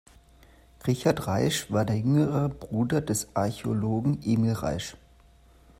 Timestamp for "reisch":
1.27-1.69, 4.53-4.97